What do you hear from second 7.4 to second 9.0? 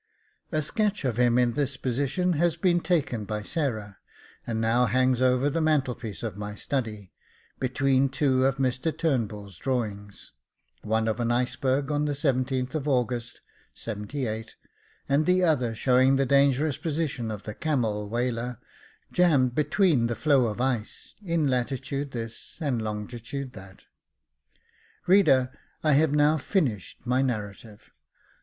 between two of Mr